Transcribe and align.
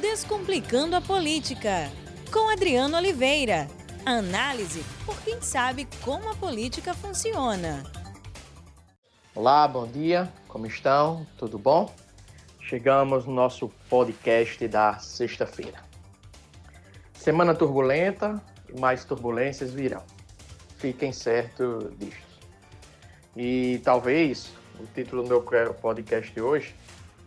Descomplicando 0.00 0.94
a 0.94 1.00
Política, 1.00 1.90
com 2.30 2.50
Adriano 2.50 2.98
Oliveira. 2.98 3.66
Análise 4.04 4.84
por 5.06 5.18
quem 5.22 5.40
sabe 5.40 5.88
como 6.04 6.30
a 6.30 6.34
política 6.34 6.92
funciona. 6.92 7.82
Olá, 9.34 9.66
bom 9.66 9.86
dia, 9.86 10.30
como 10.48 10.66
estão? 10.66 11.26
Tudo 11.38 11.58
bom? 11.58 11.90
Chegamos 12.60 13.24
no 13.24 13.32
nosso 13.32 13.70
podcast 13.88 14.68
da 14.68 14.98
sexta-feira. 14.98 15.82
Semana 17.14 17.54
turbulenta 17.54 18.40
mais 18.78 19.02
turbulências 19.02 19.72
virão. 19.72 20.02
Fiquem 20.76 21.10
certos 21.10 21.90
disto. 21.96 22.26
E 23.34 23.80
talvez 23.82 24.52
o 24.78 24.86
título 24.94 25.22
do 25.22 25.28
meu 25.28 25.42
podcast 25.42 26.30
de 26.30 26.40
hoje, 26.42 26.74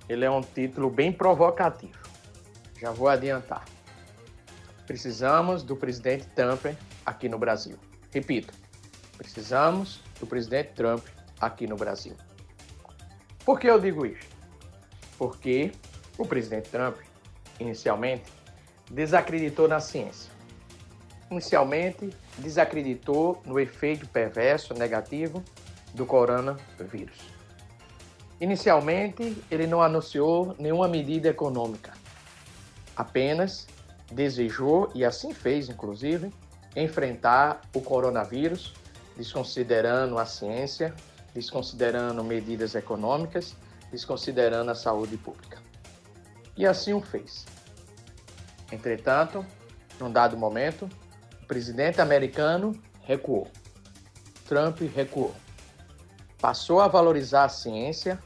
ele 0.08 0.24
é 0.24 0.30
um 0.30 0.42
título 0.42 0.92
bem 0.92 1.12
provocativo. 1.12 1.98
Já 2.80 2.91
vou 2.91 3.09
adiantar. 3.09 3.66
Precisamos 4.88 5.63
do 5.63 5.76
presidente 5.76 6.26
Trump 6.27 6.66
aqui 7.05 7.27
no 7.27 7.38
Brasil. 7.38 7.77
Repito, 8.12 8.54
precisamos 9.17 10.02
do 10.20 10.26
presidente 10.26 10.71
Trump 10.73 11.05
aqui 11.40 11.68
no 11.68 11.76
Brasil. 11.76 12.16
Por 13.45 13.59
que 13.59 13.68
eu 13.68 13.80
digo 13.80 14.05
isso? 14.05 14.27
Porque 15.18 15.71
o 16.18 16.26
presidente 16.26 16.70
Trump, 16.70 16.98
inicialmente, 17.59 18.23
desacreditou 18.90 19.68
na 19.68 19.80
ciência. 19.80 20.32
Inicialmente, 21.30 22.09
desacreditou 22.38 23.41
no 23.46 23.59
efeito 23.59 24.07
perverso 24.07 24.73
negativo 24.73 25.43
do 25.93 26.05
coronavírus. 26.05 27.18
Inicialmente, 28.41 29.38
ele 29.52 29.68
não 29.68 29.82
anunciou 29.82 30.55
nenhuma 30.57 30.88
medida 30.88 31.27
econômica, 31.30 31.93
apenas 32.99 33.66
desejou, 34.12 34.91
e 34.94 35.05
assim 35.05 35.34
fez, 35.34 35.70
inclusive, 35.70 36.34
enfrentar 36.76 37.62
o 37.74 37.79
coronavírus, 37.79 38.74
desconsiderando 39.15 40.20
a 40.20 40.26
ciência, 40.26 40.93
desconsiderando 41.34 42.21
medidas 42.26 42.76
econômicas, 42.76 43.55
desconsiderando 43.90 44.70
a 44.70 44.76
saúde 44.76 45.15
pública. 45.15 45.59
E 46.57 46.68
assim 46.68 46.91
o 46.91 46.99
fez. 46.99 47.46
Entretanto, 48.70 49.46
num 49.98 50.12
dado 50.12 50.35
momento, 50.35 50.90
o 51.41 51.46
presidente 51.46 52.02
americano 52.02 52.77
recuou. 53.04 53.48
Trump 54.46 54.81
recuou. 54.93 55.34
Passou 56.41 56.81
a 56.81 56.87
valorizar 56.90 57.46
a 57.46 57.49
ciência, 57.49 58.20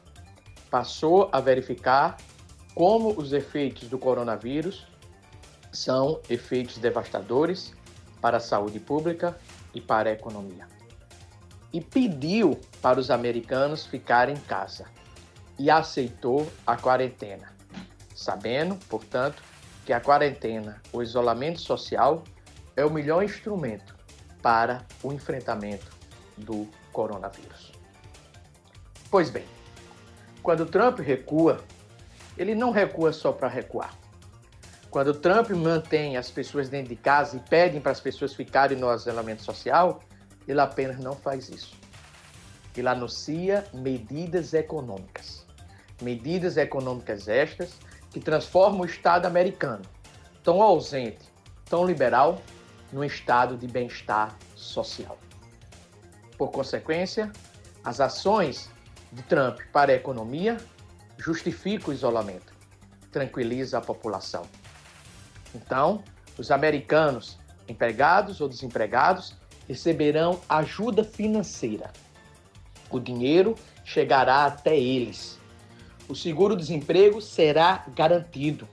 passou 0.72 1.30
a 1.32 1.40
verificar 1.40 2.18
como 2.76 3.12
os 3.20 3.34
efeitos 3.34 3.88
do 3.88 3.98
coronavírus 3.98 4.88
são 5.72 6.20
efeitos 6.30 6.78
devastadores 6.78 7.74
para 8.22 8.38
a 8.38 8.40
saúde 8.40 8.80
pública 8.80 9.38
e 9.74 9.82
para 9.82 10.10
a 10.10 10.14
economia. 10.14 10.68
E 11.72 11.82
pediu 11.82 12.60
para 12.82 13.00
os 13.00 13.10
americanos 13.10 13.86
ficarem 13.86 14.36
em 14.36 14.40
casa 14.40 14.86
e 15.58 15.70
aceitou 15.70 16.48
a 16.66 16.78
quarentena, 16.78 17.54
sabendo, 18.16 18.76
portanto, 18.88 19.42
que 19.86 19.92
a 19.92 20.00
quarentena, 20.00 20.82
o 20.92 21.02
isolamento 21.02 21.60
social, 21.60 22.24
é 22.76 22.86
o 22.86 22.92
melhor 22.92 23.24
instrumento 23.24 23.96
para 24.42 24.86
o 25.02 25.12
enfrentamento 25.12 25.92
do 26.38 26.68
coronavírus. 26.92 27.72
Pois 29.10 29.30
bem, 29.30 29.46
quando 30.42 30.66
Trump 30.66 31.00
recua, 31.00 31.64
ele 32.38 32.56
não 32.56 32.72
recua 32.72 33.14
só 33.14 33.32
para 33.32 33.48
recuar. 33.48 33.94
Quando 34.90 35.14
Trump 35.14 35.50
mantém 35.52 36.18
as 36.18 36.30
pessoas 36.30 36.70
dentro 36.70 36.90
de 36.90 36.96
casa 36.96 37.38
e 37.38 37.40
pedem 37.40 37.82
para 37.82 37.92
as 37.92 38.00
pessoas 38.00 38.34
ficarem 38.36 38.78
no 38.78 38.94
isolamento 38.94 39.42
social, 39.42 40.00
ele 40.48 40.62
apenas 40.62 41.00
não 41.00 41.16
faz 41.16 41.50
isso. 41.50 41.76
Ele 42.78 42.88
anuncia 42.88 43.66
medidas 43.74 44.54
econômicas. 44.54 45.46
Medidas 46.02 46.58
econômicas 46.58 47.28
estas 47.28 47.74
que 48.12 48.20
transformam 48.20 48.82
o 48.82 48.86
Estado 48.86 49.26
americano, 49.26 49.82
tão 50.44 50.62
ausente, 50.62 51.26
tão 51.66 51.86
liberal, 51.86 52.40
num 52.92 53.04
estado 53.04 53.58
de 53.58 53.68
bem-estar 53.68 54.38
social. 54.56 55.18
Por 56.38 56.52
consequência, 56.52 57.32
as 57.84 58.00
ações 58.00 58.70
de 59.12 59.24
Trump 59.24 59.60
para 59.72 59.92
a 59.92 59.96
economia 59.96 60.58
justifica 61.24 61.90
o 61.90 61.94
isolamento, 61.94 62.54
tranquiliza 63.10 63.78
a 63.78 63.82
população. 63.82 64.44
Então, 65.56 66.04
os 66.38 66.52
americanos, 66.52 67.40
empregados 67.66 68.42
ou 68.42 68.50
desempregados, 68.50 69.34
receberão 69.66 70.42
ajuda 70.50 71.02
financeira. 71.02 71.92
O 72.90 73.00
dinheiro 73.00 73.56
chegará 73.86 74.46
até 74.46 74.78
eles. 74.78 75.40
O 76.10 76.16
seguro-desemprego 76.16 77.22
será 77.22 77.86
garantido. 77.96 78.68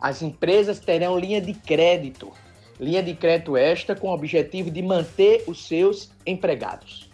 As 0.00 0.22
empresas 0.22 0.80
terão 0.80 1.16
linha 1.16 1.40
de 1.40 1.54
crédito, 1.54 2.32
linha 2.80 3.02
de 3.02 3.14
crédito 3.14 3.56
esta 3.56 3.94
com 3.94 4.08
o 4.08 4.14
objetivo 4.14 4.72
de 4.72 4.82
manter 4.82 5.44
os 5.46 5.68
seus 5.68 6.10
empregados. 6.26 7.08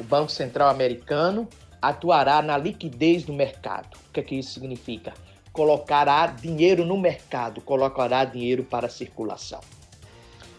O 0.00 0.04
Banco 0.04 0.30
Central 0.30 0.70
americano 0.70 1.46
atuará 1.88 2.42
na 2.42 2.58
liquidez 2.58 3.22
do 3.22 3.32
mercado. 3.32 3.96
O 4.08 4.12
que, 4.12 4.20
é 4.20 4.22
que 4.22 4.34
isso 4.34 4.52
significa? 4.52 5.14
Colocará 5.52 6.26
dinheiro 6.26 6.84
no 6.84 6.96
mercado, 6.96 7.60
colocará 7.60 8.24
dinheiro 8.24 8.64
para 8.64 8.88
circulação. 8.88 9.60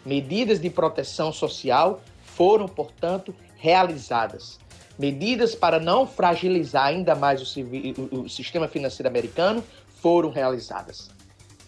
Medidas 0.06 0.60
de 0.60 0.70
proteção 0.70 1.34
social 1.34 2.02
foram, 2.24 2.68
portanto, 2.68 3.36
realizadas. 3.58 4.60
Medidas 4.98 5.54
para 5.54 5.80
não 5.80 6.08
fragilizar 6.08 6.86
ainda 6.86 7.14
mais 7.14 7.42
o, 7.42 8.22
o 8.24 8.30
sistema 8.30 8.68
financeiro 8.68 9.10
americano 9.10 9.64
foram 10.02 10.30
realizadas. 10.30 11.10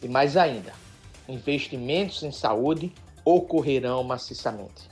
E 0.02 0.08
mais 0.08 0.38
ainda, 0.38 0.74
investimentos 1.28 2.24
em 2.24 2.32
saúde 2.32 2.94
ocorrerão 3.26 4.04
maciçamente. 4.04 4.90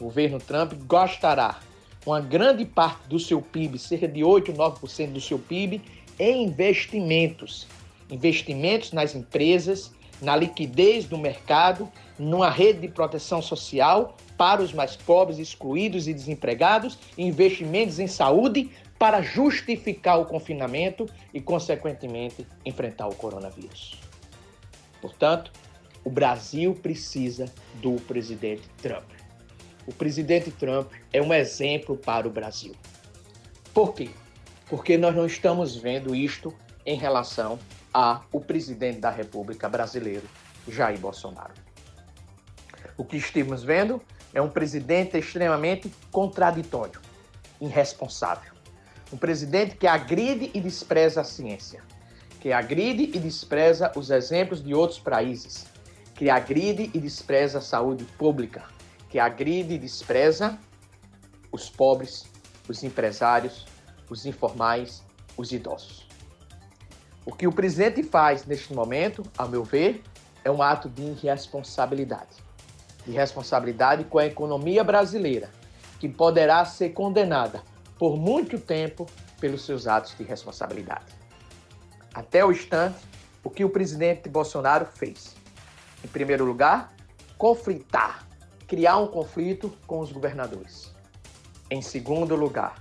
O 0.00 0.04
governo 0.04 0.38
Trump 0.38 0.74
gostará 0.86 1.58
uma 2.08 2.20
grande 2.20 2.64
parte 2.64 3.06
do 3.06 3.18
seu 3.18 3.42
PIB, 3.42 3.78
cerca 3.78 4.08
de 4.08 4.24
8, 4.24 4.52
9% 4.54 5.12
do 5.12 5.20
seu 5.20 5.38
PIB, 5.38 5.82
em 6.18 6.44
investimentos. 6.44 7.66
Investimentos 8.10 8.92
nas 8.92 9.14
empresas, 9.14 9.92
na 10.22 10.34
liquidez 10.34 11.04
do 11.04 11.18
mercado, 11.18 11.86
numa 12.18 12.48
rede 12.48 12.80
de 12.80 12.88
proteção 12.88 13.42
social 13.42 14.16
para 14.38 14.62
os 14.62 14.72
mais 14.72 14.96
pobres, 14.96 15.38
excluídos 15.38 16.08
e 16.08 16.14
desempregados, 16.14 16.98
investimentos 17.18 17.98
em 17.98 18.06
saúde 18.06 18.70
para 18.98 19.20
justificar 19.20 20.18
o 20.18 20.24
confinamento 20.24 21.06
e, 21.34 21.40
consequentemente, 21.42 22.46
enfrentar 22.64 23.06
o 23.06 23.14
coronavírus. 23.14 24.00
Portanto, 25.00 25.52
o 26.02 26.10
Brasil 26.10 26.74
precisa 26.74 27.52
do 27.82 27.96
presidente 28.02 28.62
Trump 28.80 29.17
o 29.88 29.92
presidente 29.94 30.50
Trump 30.50 30.92
é 31.10 31.22
um 31.22 31.32
exemplo 31.32 31.96
para 31.96 32.28
o 32.28 32.30
Brasil. 32.30 32.74
Por 33.72 33.94
quê? 33.94 34.10
Porque 34.68 34.98
nós 34.98 35.16
não 35.16 35.24
estamos 35.24 35.76
vendo 35.76 36.14
isto 36.14 36.54
em 36.84 36.98
relação 36.98 37.58
ao 37.90 38.22
presidente 38.46 39.00
da 39.00 39.08
República 39.08 39.66
brasileiro, 39.66 40.28
Jair 40.68 40.98
Bolsonaro. 41.00 41.54
O 42.98 43.04
que 43.04 43.16
estamos 43.16 43.62
vendo 43.62 43.98
é 44.34 44.42
um 44.42 44.50
presidente 44.50 45.16
extremamente 45.16 45.90
contraditório, 46.12 47.00
irresponsável. 47.58 48.52
Um 49.10 49.16
presidente 49.16 49.74
que 49.74 49.86
agride 49.86 50.50
e 50.52 50.60
despreza 50.60 51.22
a 51.22 51.24
ciência, 51.24 51.82
que 52.42 52.52
agride 52.52 53.04
e 53.04 53.18
despreza 53.18 53.90
os 53.96 54.10
exemplos 54.10 54.62
de 54.62 54.74
outros 54.74 54.98
países, 54.98 55.66
que 56.14 56.28
agride 56.28 56.90
e 56.92 56.98
despreza 56.98 57.56
a 57.56 57.62
saúde 57.62 58.04
pública, 58.04 58.64
que 59.08 59.18
agride 59.18 59.74
e 59.74 59.78
despreza 59.78 60.58
os 61.50 61.70
pobres, 61.70 62.26
os 62.68 62.82
empresários, 62.84 63.66
os 64.08 64.26
informais, 64.26 65.02
os 65.36 65.52
idosos. 65.52 66.06
O 67.24 67.32
que 67.32 67.46
o 67.46 67.52
presidente 67.52 68.02
faz 68.02 68.44
neste 68.44 68.72
momento, 68.72 69.22
a 69.36 69.46
meu 69.46 69.64
ver, 69.64 70.02
é 70.44 70.50
um 70.50 70.62
ato 70.62 70.88
de 70.88 71.02
irresponsabilidade. 71.02 72.36
Irresponsabilidade 73.06 74.04
com 74.04 74.18
a 74.18 74.26
economia 74.26 74.84
brasileira, 74.84 75.50
que 75.98 76.08
poderá 76.08 76.64
ser 76.64 76.90
condenada 76.90 77.62
por 77.98 78.16
muito 78.16 78.58
tempo 78.58 79.06
pelos 79.40 79.64
seus 79.64 79.86
atos 79.86 80.14
de 80.16 80.24
responsabilidade. 80.24 81.16
Até 82.14 82.44
o 82.44 82.52
instante, 82.52 82.98
o 83.42 83.50
que 83.50 83.64
o 83.64 83.70
presidente 83.70 84.28
Bolsonaro 84.28 84.86
fez? 84.86 85.36
Em 86.04 86.08
primeiro 86.08 86.44
lugar, 86.44 86.92
conflitar 87.36 88.27
criar 88.68 88.98
um 88.98 89.06
conflito 89.06 89.72
com 89.86 89.98
os 90.00 90.12
governadores. 90.12 90.94
Em 91.70 91.80
segundo 91.80 92.36
lugar, 92.36 92.76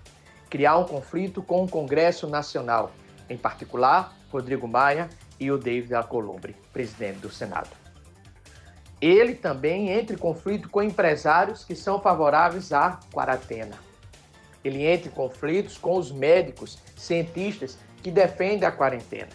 criar 0.49 0.77
um 0.77 0.83
conflito 0.83 1.41
com 1.41 1.63
o 1.63 1.69
Congresso 1.69 2.27
Nacional, 2.27 2.91
em 3.29 3.37
particular, 3.37 4.13
Rodrigo 4.29 4.67
Maia 4.67 5.09
e 5.39 5.49
o 5.49 5.57
David 5.57 5.95
Alcolumbre, 5.95 6.57
presidente 6.73 7.19
do 7.19 7.31
Senado. 7.31 7.69
Ele 8.99 9.33
também 9.33 9.89
entra 9.89 10.13
em 10.13 10.19
conflito 10.19 10.69
com 10.69 10.83
empresários 10.83 11.63
que 11.63 11.75
são 11.75 12.01
favoráveis 12.01 12.73
à 12.73 12.99
quarentena. 13.13 13.77
Ele 14.65 14.85
entra 14.85 15.07
em 15.07 15.11
conflitos 15.11 15.77
com 15.77 15.97
os 15.97 16.11
médicos, 16.11 16.79
cientistas 16.97 17.77
que 18.03 18.11
defendem 18.11 18.67
a 18.67 18.71
quarentena. 18.71 19.31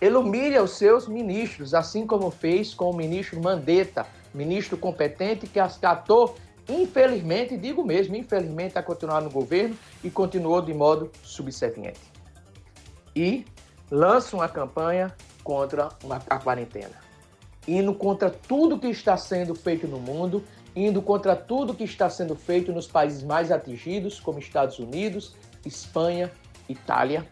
Ele 0.00 0.16
humilha 0.16 0.62
os 0.62 0.78
seus 0.78 1.06
ministros, 1.06 1.74
assim 1.74 2.06
como 2.06 2.30
fez 2.30 2.72
com 2.72 2.90
o 2.90 2.96
ministro 2.96 3.42
Mandetta, 3.42 4.06
ministro 4.34 4.76
competente 4.76 5.46
que 5.46 5.60
acatou, 5.60 6.36
infelizmente, 6.68 7.56
digo 7.56 7.84
mesmo, 7.84 8.16
infelizmente, 8.16 8.76
a 8.76 8.82
continuar 8.82 9.22
no 9.22 9.30
governo 9.30 9.76
e 10.02 10.10
continuou 10.10 10.60
de 10.60 10.74
modo 10.74 11.10
subserviente. 11.22 12.00
E 13.14 13.44
lança 13.90 14.34
uma 14.36 14.48
campanha 14.48 15.14
contra 15.42 15.90
a 16.28 16.38
quarentena, 16.38 16.94
indo 17.68 17.94
contra 17.94 18.30
tudo 18.30 18.78
que 18.78 18.88
está 18.88 19.16
sendo 19.16 19.54
feito 19.54 19.86
no 19.86 20.00
mundo, 20.00 20.42
indo 20.74 21.00
contra 21.00 21.36
tudo 21.36 21.74
que 21.74 21.84
está 21.84 22.10
sendo 22.10 22.34
feito 22.34 22.72
nos 22.72 22.88
países 22.88 23.22
mais 23.22 23.52
atingidos, 23.52 24.18
como 24.18 24.38
Estados 24.38 24.78
Unidos, 24.78 25.36
Espanha, 25.64 26.32
Itália, 26.68 27.28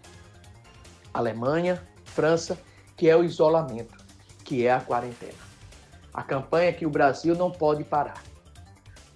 Alemanha, 1.12 1.82
França, 2.04 2.58
que 2.96 3.08
é 3.08 3.16
o 3.16 3.24
isolamento, 3.24 3.96
que 4.44 4.66
é 4.66 4.72
a 4.72 4.80
quarentena. 4.80 5.51
A 6.12 6.22
campanha 6.22 6.72
que 6.72 6.86
o 6.86 6.90
Brasil 6.90 7.34
não 7.34 7.50
pode 7.50 7.84
parar. 7.84 8.22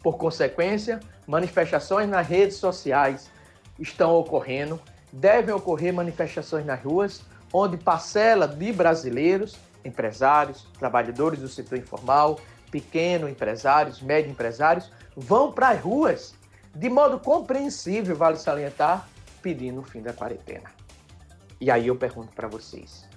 Por 0.03 0.17
consequência, 0.17 1.01
manifestações 1.27 2.09
nas 2.09 2.27
redes 2.27 2.57
sociais 2.57 3.31
estão 3.79 4.15
ocorrendo, 4.15 4.81
devem 5.13 5.55
ocorrer 5.55 5.93
manifestações 5.93 6.65
nas 6.65 6.83
ruas, 6.83 7.23
onde 7.53 7.77
parcela 7.77 8.47
de 8.47 8.73
brasileiros, 8.73 9.57
empresários, 9.85 10.67
trabalhadores 10.79 11.41
do 11.41 11.49
setor 11.49 11.79
informal, 11.79 12.39
pequenos 12.71 13.31
empresários, 13.31 14.01
médio 14.01 14.31
empresários, 14.31 14.91
vão 15.17 15.53
para 15.53 15.71
as 15.71 15.81
ruas, 15.81 16.35
de 16.75 16.89
modo 16.89 17.19
compreensível, 17.19 18.17
vale 18.17 18.37
salientar, 18.37 19.09
pedindo 19.41 19.81
o 19.81 19.85
fim 19.85 20.03
da 20.03 20.13
quarentena. 20.13 20.71
E 21.61 21.71
aí 21.71 21.87
eu 21.87 21.97
pergunto 21.97 22.35
para 22.35 22.49
vocês, 22.49 23.09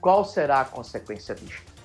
qual 0.00 0.24
será 0.24 0.60
a 0.60 0.64
consequência 0.64 1.34
disto? 1.34 1.77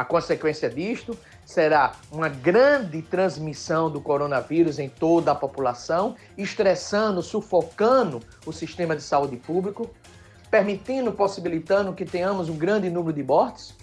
A 0.00 0.04
consequência 0.06 0.70
disto 0.70 1.14
será 1.44 1.92
uma 2.10 2.30
grande 2.30 3.02
transmissão 3.02 3.90
do 3.90 4.00
coronavírus 4.00 4.78
em 4.78 4.88
toda 4.88 5.32
a 5.32 5.34
população, 5.34 6.16
estressando, 6.38 7.22
sufocando 7.22 8.22
o 8.46 8.50
sistema 8.50 8.96
de 8.96 9.02
saúde 9.02 9.36
público, 9.36 9.90
permitindo, 10.50 11.12
possibilitando 11.12 11.92
que 11.92 12.06
tenhamos 12.06 12.48
um 12.48 12.56
grande 12.56 12.88
número 12.88 13.12
de 13.12 13.22
mortes? 13.22 13.76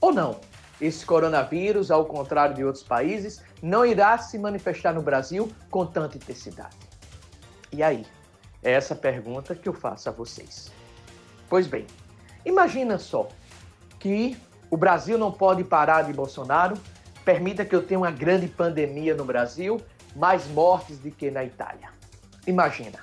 Ou 0.00 0.12
não? 0.12 0.40
Esse 0.80 1.06
coronavírus, 1.06 1.92
ao 1.92 2.06
contrário 2.06 2.56
de 2.56 2.64
outros 2.64 2.82
países, 2.82 3.40
não 3.62 3.86
irá 3.86 4.18
se 4.18 4.36
manifestar 4.40 4.92
no 4.92 5.00
Brasil 5.00 5.48
com 5.70 5.86
tanta 5.86 6.16
intensidade. 6.16 6.76
E 7.70 7.84
aí? 7.84 8.04
É 8.64 8.72
essa 8.72 8.96
pergunta 8.96 9.54
que 9.54 9.68
eu 9.68 9.72
faço 9.72 10.08
a 10.08 10.12
vocês. 10.12 10.72
Pois 11.48 11.68
bem, 11.68 11.86
imagina 12.44 12.98
só 12.98 13.28
que 14.00 14.36
o 14.72 14.76
Brasil 14.78 15.18
não 15.18 15.30
pode 15.30 15.62
parar 15.62 16.00
de 16.00 16.14
Bolsonaro, 16.14 16.78
permita 17.26 17.62
que 17.62 17.76
eu 17.76 17.82
tenha 17.82 18.00
uma 18.00 18.10
grande 18.10 18.48
pandemia 18.48 19.14
no 19.14 19.22
Brasil, 19.22 19.78
mais 20.16 20.46
mortes 20.46 20.98
do 20.98 21.10
que 21.10 21.30
na 21.30 21.44
Itália. 21.44 21.90
Imagina, 22.46 22.98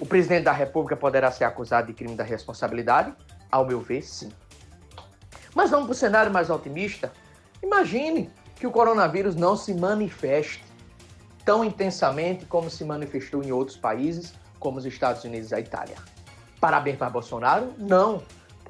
o 0.00 0.06
presidente 0.06 0.44
da 0.44 0.52
República 0.52 0.96
poderá 0.96 1.30
ser 1.30 1.44
acusado 1.44 1.88
de 1.88 1.92
crime 1.92 2.16
da 2.16 2.24
responsabilidade? 2.24 3.12
Ao 3.50 3.66
meu 3.66 3.78
ver, 3.78 4.00
sim. 4.00 4.32
Mas 5.54 5.68
vamos 5.68 5.84
para 5.84 5.92
o 5.92 5.94
cenário 5.94 6.32
mais 6.32 6.48
otimista? 6.48 7.12
Imagine 7.62 8.30
que 8.56 8.66
o 8.66 8.70
coronavírus 8.70 9.36
não 9.36 9.54
se 9.54 9.74
manifeste 9.74 10.64
tão 11.44 11.62
intensamente 11.62 12.46
como 12.46 12.70
se 12.70 12.86
manifestou 12.86 13.42
em 13.42 13.52
outros 13.52 13.76
países, 13.76 14.32
como 14.58 14.78
os 14.78 14.86
Estados 14.86 15.22
Unidos 15.24 15.50
e 15.50 15.56
a 15.56 15.60
Itália. 15.60 15.96
Parabéns 16.58 16.96
para 16.96 17.10
Bolsonaro? 17.10 17.74
Não 17.76 18.22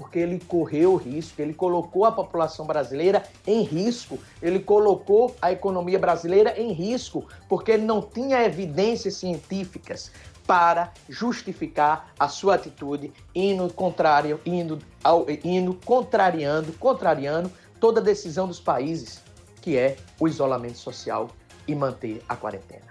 porque 0.03 0.19
ele 0.19 0.41
correu 0.41 0.97
risco, 0.97 1.41
ele 1.41 1.55
colocou 1.55 2.05
a 2.05 2.11
população 2.11 2.67
brasileira 2.67 3.23
em 3.47 3.63
risco, 3.63 4.19
ele 4.43 4.59
colocou 4.59 5.37
a 5.41 5.53
economia 5.53 5.97
brasileira 5.97 6.61
em 6.61 6.73
risco, 6.73 7.29
porque 7.49 7.71
ele 7.71 7.85
não 7.85 8.03
tinha 8.03 8.43
evidências 8.43 9.15
científicas 9.15 10.11
para 10.45 10.93
justificar 11.09 12.13
a 12.19 12.27
sua 12.27 12.57
atitude 12.57 13.13
indo 13.33 13.73
contrário, 13.73 14.41
indo, 14.45 14.81
ao, 15.05 15.25
indo 15.45 15.73
contrariando, 15.85 16.73
contrariando 16.73 17.49
toda 17.79 18.01
a 18.01 18.03
decisão 18.03 18.49
dos 18.49 18.59
países, 18.59 19.23
que 19.61 19.79
é 19.79 19.97
o 20.19 20.27
isolamento 20.27 20.79
social 20.79 21.29
e 21.69 21.77
manter 21.77 22.21
a 22.29 22.35
quarentena. 22.35 22.89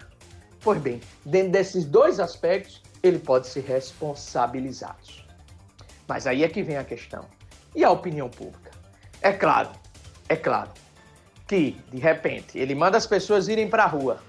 Pois 0.62 0.80
bem, 0.80 1.02
dentro 1.26 1.52
desses 1.52 1.84
dois 1.84 2.22
aspectos, 2.22 2.82
ele 3.04 3.20
pode 3.20 3.48
ser 3.48 3.66
responsabilizado. 3.66 5.21
Mas 6.12 6.28
aí 6.28 6.44
é 6.44 6.50
que 6.50 6.62
vem 6.62 6.76
a 6.76 6.84
questão. 6.84 7.24
E 7.74 7.86
a 7.86 7.90
opinião 7.90 8.30
pública? 8.30 8.70
É 9.22 9.32
claro, 9.32 9.70
é 10.28 10.36
claro 10.36 10.70
que, 11.48 11.78
de 11.90 12.00
repente, 12.00 12.60
ele 12.60 12.76
manda 12.76 12.98
as 12.98 13.08
pessoas 13.08 13.48
irem 13.48 13.70
para 13.70 13.86
a 13.86 13.88
rua. 13.88 14.20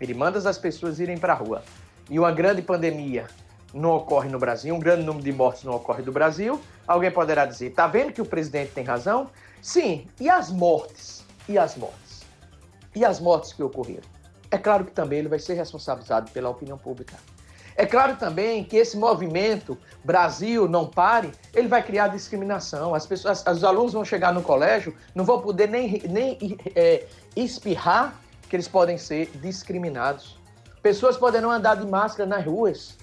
Ele 0.00 0.14
manda 0.14 0.38
as 0.48 0.58
pessoas 0.58 1.00
irem 1.00 1.18
para 1.18 1.32
a 1.32 1.36
rua. 1.36 1.64
E 2.08 2.20
uma 2.20 2.30
grande 2.30 2.62
pandemia 2.62 3.26
não 3.72 3.96
ocorre 3.96 4.28
no 4.28 4.38
Brasil, 4.38 4.72
um 4.72 4.78
grande 4.78 5.02
número 5.02 5.24
de 5.24 5.32
mortes 5.32 5.64
não 5.64 5.74
ocorre 5.74 6.04
no 6.04 6.12
Brasil. 6.12 6.60
Alguém 6.86 7.10
poderá 7.10 7.44
dizer, 7.44 7.70
tá 7.70 7.88
vendo 7.88 8.12
que 8.12 8.22
o 8.22 8.24
presidente 8.24 8.70
tem 8.70 8.84
razão? 8.84 9.28
Sim, 9.60 10.06
e 10.20 10.30
as 10.30 10.52
mortes? 10.52 11.24
E 11.48 11.58
as 11.58 11.76
mortes? 11.76 12.22
E 12.94 13.04
as 13.04 13.18
mortes 13.18 13.52
que 13.52 13.60
ocorreram? 13.60 14.08
É 14.52 14.56
claro 14.56 14.84
que 14.84 14.92
também 14.92 15.18
ele 15.18 15.28
vai 15.28 15.40
ser 15.40 15.54
responsabilizado 15.54 16.30
pela 16.30 16.48
opinião 16.48 16.78
pública. 16.78 17.16
É 17.76 17.84
claro 17.84 18.16
também 18.16 18.62
que 18.62 18.76
esse 18.76 18.96
movimento 18.96 19.76
Brasil 20.04 20.68
não 20.68 20.86
pare, 20.86 21.32
ele 21.52 21.66
vai 21.66 21.82
criar 21.82 22.08
discriminação. 22.08 22.94
As 22.94 23.06
pessoas, 23.06 23.44
os 23.44 23.64
alunos 23.64 23.92
vão 23.92 24.04
chegar 24.04 24.32
no 24.32 24.42
colégio, 24.42 24.94
não 25.14 25.24
vão 25.24 25.40
poder 25.40 25.68
nem, 25.68 26.00
nem 26.08 26.56
é, 26.74 27.06
espirrar 27.34 28.20
que 28.48 28.54
eles 28.54 28.68
podem 28.68 28.96
ser 28.96 29.30
discriminados. 29.36 30.38
Pessoas 30.82 31.16
poderão 31.16 31.50
andar 31.50 31.76
de 31.76 31.86
máscara 31.86 32.28
nas 32.28 32.44
ruas. 32.44 32.96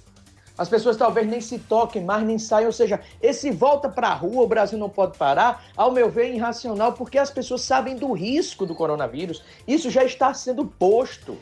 As 0.58 0.70
pessoas 0.70 0.96
talvez 0.96 1.28
nem 1.28 1.42
se 1.42 1.58
toquem 1.58 2.04
mais, 2.04 2.24
nem 2.24 2.38
saiam. 2.38 2.68
Ou 2.68 2.74
seja, 2.74 3.02
esse 3.22 3.52
volta 3.52 3.90
para 3.90 4.10
a 4.10 4.14
rua, 4.14 4.44
o 4.44 4.48
Brasil 4.48 4.78
não 4.78 4.90
pode 4.90 5.18
parar, 5.18 5.66
ao 5.76 5.92
meu 5.92 6.10
ver, 6.10 6.26
é 6.26 6.36
irracional, 6.36 6.94
porque 6.94 7.18
as 7.18 7.32
pessoas 7.32 7.62
sabem 7.62 7.96
do 7.96 8.12
risco 8.14 8.66
do 8.66 8.76
coronavírus. 8.76 9.44
Isso 9.68 9.90
já 9.90 10.04
está 10.04 10.34
sendo 10.34 10.66
posto. 10.66 11.38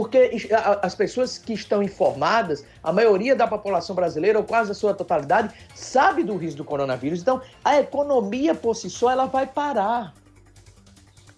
Porque 0.00 0.48
as 0.80 0.94
pessoas 0.94 1.36
que 1.36 1.52
estão 1.52 1.82
informadas, 1.82 2.64
a 2.82 2.90
maioria 2.90 3.36
da 3.36 3.46
população 3.46 3.94
brasileira, 3.94 4.38
ou 4.38 4.44
quase 4.46 4.70
a 4.70 4.74
sua 4.74 4.94
totalidade, 4.94 5.54
sabe 5.74 6.24
do 6.24 6.38
risco 6.38 6.56
do 6.56 6.64
coronavírus. 6.64 7.20
Então, 7.20 7.42
a 7.62 7.78
economia 7.78 8.54
por 8.54 8.74
si 8.74 8.88
só 8.88 9.10
ela 9.10 9.26
vai 9.26 9.46
parar. 9.46 10.14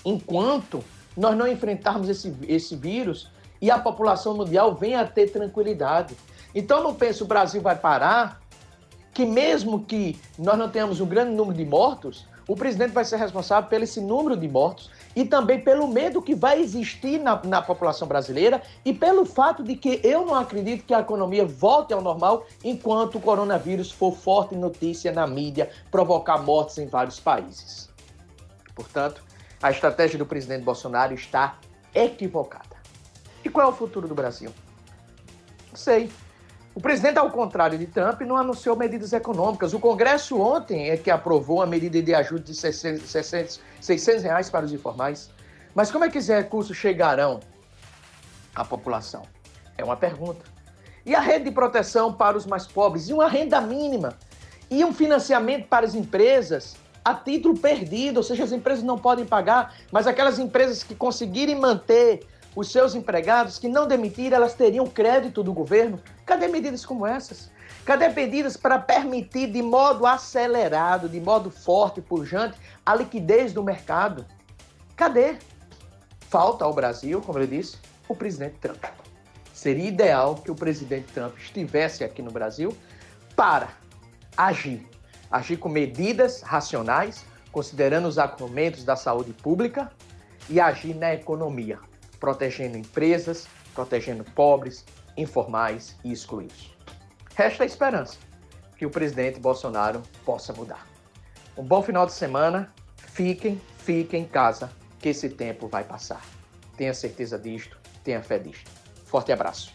Enquanto 0.05 0.85
nós 1.17 1.37
não 1.37 1.49
enfrentarmos 1.49 2.09
esse, 2.09 2.33
esse 2.47 2.77
vírus 2.77 3.33
e 3.61 3.69
a 3.69 3.81
população 3.81 4.37
mundial 4.37 4.77
venha 4.77 5.01
a 5.01 5.07
ter 5.09 5.33
tranquilidade. 5.33 6.17
Então, 6.55 6.85
não 6.85 6.95
penso 6.95 7.25
o 7.25 7.27
Brasil 7.27 7.61
vai 7.61 7.75
parar, 7.75 8.41
que 9.13 9.27
mesmo 9.27 9.83
que 9.83 10.21
nós 10.39 10.57
não 10.57 10.69
tenhamos 10.69 11.01
um 11.01 11.07
grande 11.07 11.33
número 11.33 11.59
de 11.59 11.65
mortos, 11.65 12.29
o 12.47 12.55
presidente 12.55 12.93
vai 12.93 13.05
ser 13.05 13.17
responsável 13.17 13.69
pelo 13.69 13.83
esse 13.83 14.01
número 14.01 14.37
de 14.37 14.47
mortos 14.47 14.89
e 15.15 15.25
também 15.25 15.61
pelo 15.61 15.87
medo 15.87 16.23
que 16.23 16.35
vai 16.35 16.61
existir 16.61 17.19
na, 17.19 17.41
na 17.45 17.63
população 17.63 18.07
brasileira 18.09 18.63
e 18.85 18.93
pelo 18.93 19.25
fato 19.25 19.63
de 19.63 19.77
que 19.77 20.01
eu 20.03 20.25
não 20.25 20.35
acredito 20.35 20.85
que 20.85 20.95
a 20.95 21.01
economia 21.01 21.45
volte 21.45 21.93
ao 21.93 22.01
normal 22.01 22.47
enquanto 22.65 23.17
o 23.17 23.21
coronavírus 23.21 23.91
for 23.91 24.17
forte 24.17 24.55
notícia 24.55 25.13
na 25.13 25.27
mídia, 25.27 25.71
provocar 25.91 26.39
mortes 26.39 26.79
em 26.79 26.87
vários 26.87 27.21
países. 27.21 27.91
Portanto, 28.75 29.23
a 29.63 29.71
estratégia 29.71 30.19
do 30.19 30.27
presidente 30.27 30.65
Bolsonaro 30.65 31.15
está 31.15 31.59
equivocada. 31.95 32.77
E 33.45 33.49
qual 33.49 33.69
é 33.69 33.71
o 33.71 33.75
futuro 33.75 34.09
do 34.09 34.15
Brasil? 34.15 34.53
Não 35.71 35.77
sei. 35.77 36.11
O 36.75 36.81
presidente, 36.81 37.19
ao 37.19 37.31
contrário 37.31 37.79
de 37.79 37.87
Trump, 37.87 38.23
não 38.23 38.35
anunciou 38.35 38.75
medidas 38.75 39.13
econômicas. 39.13 39.75
O 39.75 39.79
Congresso 39.79 40.41
ontem 40.41 40.89
é 40.89 40.97
que 40.97 41.11
aprovou 41.11 41.61
a 41.61 41.67
medida 41.67 42.01
de 42.01 42.15
ajuda 42.15 42.45
de 42.45 42.55
600, 42.55 43.61
600 43.79 44.23
reais 44.23 44.49
para 44.49 44.65
os 44.65 44.73
informais. 44.73 45.31
Mas 45.75 45.91
como 45.91 46.05
é 46.05 46.11
que 46.11 46.17
esses 46.17 46.35
recursos 46.35 46.75
chegarão 46.75 47.41
à 48.55 48.65
população? 48.65 49.23
É 49.77 49.85
uma 49.85 49.97
pergunta. 49.97 50.45
E 51.05 51.15
a 51.15 51.21
rede 51.21 51.47
de 51.47 51.51
proteção 51.51 52.11
para 52.11 52.39
os 52.39 52.47
mais 52.47 52.67
pobres? 52.67 53.09
E 53.09 53.13
uma 53.13 53.29
renda 53.29 53.61
mínima? 53.61 54.17
E 54.71 54.83
um 54.83 54.95
financiamento 54.95 55.69
para 55.69 55.85
as 55.85 55.95
empresas 55.95 56.75
a 57.05 57.15
título 57.15 57.59
perdido? 57.59 58.19
Ou 58.19 58.23
seja, 58.23 58.45
as 58.45 58.53
empresas 58.53 58.83
não 58.83 58.97
podem 58.97 59.27
pagar, 59.27 59.75
mas 59.91 60.07
aquelas 60.07 60.39
empresas 60.39 60.83
que 60.83 60.95
conseguirem 60.95 61.57
manter 61.57 62.27
os 62.55 62.71
seus 62.71 62.95
empregados 62.95 63.59
que 63.59 63.69
não 63.69 63.87
demitirem, 63.87 64.35
elas 64.35 64.55
teriam 64.55 64.87
crédito 64.87 65.43
do 65.43 65.53
governo. 65.53 66.01
Cadê 66.27 66.49
medidas 66.49 66.85
como 66.85 67.07
essas? 67.07 67.51
Cadê 67.85 68.09
medidas 68.09 68.57
para 68.57 68.79
permitir 68.79 69.51
de 69.51 69.63
modo 69.63 70.07
acelerado, 70.07 71.09
de 71.09 71.21
modo 71.21 71.51
forte 71.51 72.01
pujante, 72.01 72.59
a 72.85 72.95
liquidez 72.95 73.53
do 73.53 73.63
mercado? 73.63 74.27
Cadê? 74.95 75.37
Falta 76.29 76.65
ao 76.65 76.73
Brasil, 76.73 77.21
como 77.21 77.39
eu 77.39 77.47
disse, 77.47 77.77
o 78.09 78.15
presidente 78.15 78.57
Trump. 78.61 78.85
Seria 79.53 79.89
ideal 79.89 80.35
que 80.37 80.51
o 80.51 80.55
presidente 80.55 81.13
Trump 81.13 81.37
estivesse 81.39 82.05
aqui 82.05 82.23
no 82.23 82.31
Brasil 82.31 82.77
para 83.35 83.69
agir. 84.37 84.87
Agir 85.31 85.57
com 85.57 85.69
medidas 85.69 86.43
racionais, 86.43 87.25
considerando 87.51 88.07
os 88.07 88.19
argumentos 88.19 88.85
da 88.85 88.97
saúde 88.97 89.33
pública 89.33 89.91
e 90.49 90.61
agir 90.61 90.95
na 90.95 91.15
economia, 91.15 91.79
protegendo 92.23 92.79
empresas, 92.79 93.49
protegendo 93.75 94.23
pobres, 94.23 94.85
informais 95.17 95.97
e 96.05 96.13
excluídos. 96.13 96.73
Resta 97.35 97.65
a 97.65 97.67
esperança 97.67 98.17
que 98.79 98.87
o 98.87 98.91
presidente 98.91 99.41
Bolsonaro 99.41 100.01
possa 100.25 100.53
mudar. 100.53 100.87
Um 101.57 101.65
bom 101.65 101.83
final 101.83 102.07
de 102.07 102.13
semana. 102.13 102.73
Fiquem, 102.97 103.61
fiquem 103.79 104.23
em 104.23 104.25
casa, 104.25 104.71
que 105.01 105.09
esse 105.09 105.29
tempo 105.31 105.67
vai 105.67 105.83
passar. 105.83 106.25
Tenha 106.77 106.95
certeza 106.95 107.37
disto, 107.37 107.77
tenha 108.05 108.23
fé 108.23 108.39
disto. 108.39 108.71
Forte 109.05 109.33
abraço. 109.33 109.75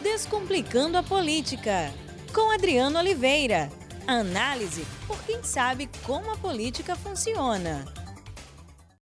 Descomplicando 0.00 0.96
a 0.96 1.02
política, 1.02 1.92
com 2.32 2.52
Adriano 2.52 3.00
Oliveira. 3.00 3.68
Análise 4.06 4.86
por 5.08 5.20
quem 5.24 5.42
sabe 5.42 5.90
como 6.04 6.30
a 6.30 6.36
política 6.36 6.94
funciona. 6.94 7.84